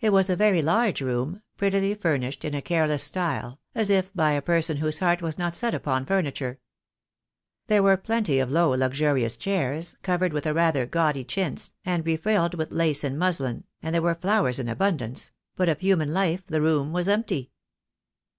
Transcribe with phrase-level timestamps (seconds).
[0.00, 4.10] It was a very large room, prettily furnished in a care less style, as if
[4.14, 6.58] by a person whose heart was not set upon furniture.
[7.66, 12.54] There were plenty of low luxurious chairs, covered with a rather gaudy chintz, and befrilled
[12.54, 12.78] with IO THE DAY WILL COME.
[12.88, 16.94] lace and muslin, and there were flowers in abundance; but of human life the room
[16.94, 17.52] was empty.